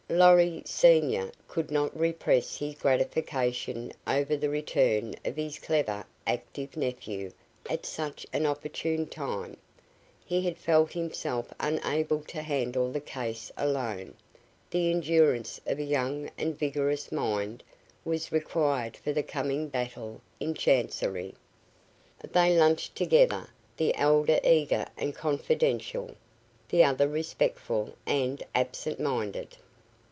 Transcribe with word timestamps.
Lorry, 0.13 0.61
senior, 0.65 1.31
could 1.47 1.71
not 1.71 1.97
repress 1.97 2.57
his 2.57 2.75
gratification 2.75 3.93
over 4.05 4.35
the 4.35 4.49
return 4.49 5.15
of 5.23 5.37
his 5.37 5.57
clever, 5.57 6.03
active 6.27 6.75
nephew 6.75 7.31
at 7.69 7.85
such 7.85 8.25
an 8.33 8.45
opportune 8.45 9.07
time. 9.07 9.55
He 10.25 10.41
had 10.41 10.57
felt 10.57 10.91
himself 10.91 11.53
unable 11.61 12.19
to 12.23 12.41
handle 12.41 12.91
the 12.91 12.99
case 12.99 13.53
alone; 13.55 14.13
the 14.69 14.91
endurance 14.91 15.61
of 15.65 15.79
a 15.79 15.83
young 15.83 16.29
and 16.37 16.59
vigorous 16.59 17.09
mind 17.09 17.63
was 18.03 18.33
required 18.33 18.97
for 18.97 19.13
the 19.13 19.23
coming 19.23 19.69
battle 19.69 20.19
in 20.41 20.55
chancery. 20.55 21.35
They 22.33 22.57
lunched 22.57 22.97
together, 22.97 23.47
the 23.77 23.95
elder 23.95 24.41
eager 24.43 24.87
and 24.97 25.15
confidential, 25.15 26.15
the 26.67 26.83
other 26.83 27.07
respectful 27.07 27.95
and 28.05 28.43
absent 28.53 28.99
minded. 28.99 29.55